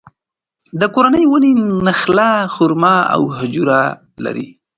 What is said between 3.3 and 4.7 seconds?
خجوره لري.